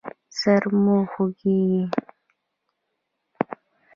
سر 0.39 0.63
مو 0.83 0.95
خوږیږي؟ 1.11 1.81